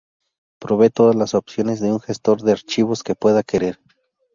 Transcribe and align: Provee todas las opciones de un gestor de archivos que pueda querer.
Provee 0.59 0.89
todas 0.89 1.15
las 1.15 1.35
opciones 1.35 1.79
de 1.79 1.91
un 1.91 1.99
gestor 1.99 2.41
de 2.41 2.53
archivos 2.53 3.03
que 3.03 3.13
pueda 3.13 3.43
querer. 3.43 3.79